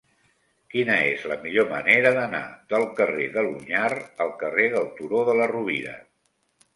Quina 0.75 0.93
és 1.09 1.25
la 1.31 1.35
millor 1.41 1.67
manera 1.73 2.11
d'anar 2.15 2.41
del 2.73 2.85
carrer 2.99 3.27
de 3.35 3.43
l'Onyar 3.49 3.91
al 4.25 4.33
carrer 4.45 4.65
del 4.77 4.89
Turó 5.01 5.21
de 5.29 5.37
la 5.41 5.47
Rovira? 5.53 5.95